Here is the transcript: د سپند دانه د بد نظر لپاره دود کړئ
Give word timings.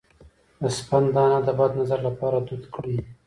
د 0.61 0.63
سپند 0.77 1.07
دانه 1.15 1.39
د 1.47 1.49
بد 1.59 1.71
نظر 1.79 1.99
لپاره 2.07 2.37
دود 2.47 2.63
کړئ 2.73 2.97